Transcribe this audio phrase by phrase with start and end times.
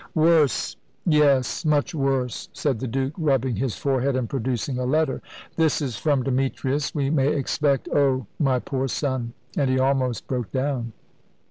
[0.15, 5.21] "Worse yes, much worse," said the Duke, rubbing his forehead and producing a letter.
[5.57, 6.95] "This is from Demetrius.
[6.95, 10.93] We may expect oh, my poor son!" and he almost broke down.